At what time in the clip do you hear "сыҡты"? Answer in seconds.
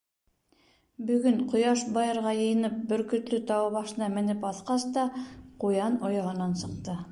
6.65-7.01